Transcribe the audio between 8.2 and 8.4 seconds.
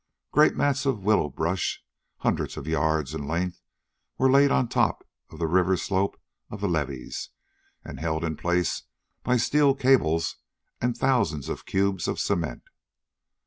in